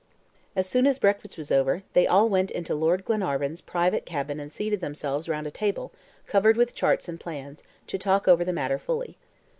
As 0.55 0.65
soon 0.67 0.87
as 0.87 0.97
breakfast 0.97 1.37
was 1.37 1.51
over 1.51 1.83
they 1.93 2.07
all 2.07 2.27
went 2.27 2.49
into 2.49 2.73
Lord 2.73 3.05
Glenarvan's 3.05 3.61
private 3.61 4.03
cabin 4.03 4.39
and 4.39 4.51
seated 4.51 4.79
themselves 4.79 5.29
round 5.29 5.45
a 5.45 5.51
table 5.51 5.91
covered 6.25 6.57
with 6.57 6.73
charts 6.73 7.07
and 7.07 7.19
plans, 7.19 7.61
to 7.85 7.99
talk 7.99 8.27
over 8.27 8.43
the 8.43 8.51
matter 8.51 8.79
fully. 8.79 9.15